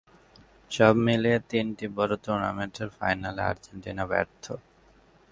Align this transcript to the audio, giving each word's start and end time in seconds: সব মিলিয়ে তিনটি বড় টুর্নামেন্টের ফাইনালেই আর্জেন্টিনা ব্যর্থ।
সব 0.71 0.93
মিলিয়ে 1.05 1.39
তিনটি 1.49 1.85
বড় 1.97 2.13
টুর্নামেন্টের 2.23 2.89
ফাইনালেই 2.97 3.45
আর্জেন্টিনা 3.49 4.03
ব্যর্থ। 4.11 4.45